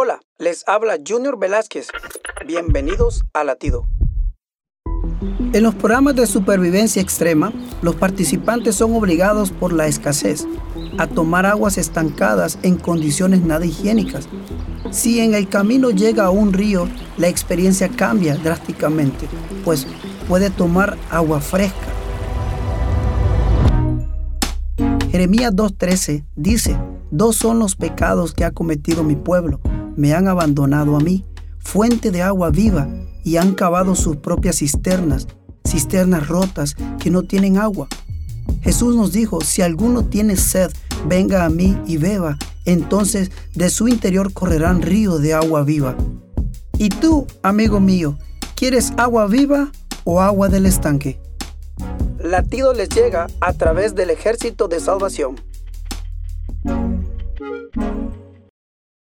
[0.00, 1.88] Hola, les habla Junior Velázquez.
[2.46, 3.88] Bienvenidos a Latido.
[5.52, 7.52] En los programas de supervivencia extrema,
[7.82, 10.46] los participantes son obligados por la escasez
[10.98, 14.28] a tomar aguas estancadas en condiciones nada higiénicas.
[14.92, 19.26] Si en el camino llega a un río, la experiencia cambia drásticamente,
[19.64, 19.84] pues
[20.28, 21.88] puede tomar agua fresca.
[25.10, 26.78] Jeremías 2.13 dice,
[27.10, 29.60] Dos son los pecados que ha cometido mi pueblo.
[29.98, 31.24] Me han abandonado a mí,
[31.58, 32.86] fuente de agua viva,
[33.24, 35.26] y han cavado sus propias cisternas,
[35.66, 37.88] cisternas rotas que no tienen agua.
[38.62, 40.70] Jesús nos dijo, si alguno tiene sed,
[41.08, 45.96] venga a mí y beba, entonces de su interior correrán ríos de agua viva.
[46.78, 48.16] ¿Y tú, amigo mío,
[48.54, 49.72] quieres agua viva
[50.04, 51.20] o agua del estanque?
[52.20, 55.40] Latido les llega a través del ejército de salvación.